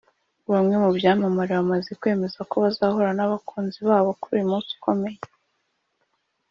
[0.51, 5.19] Bamwe mu byamamare bamaze kwemeza ko bazahura n’abakunzi babo kuri uwo munsi ukomeye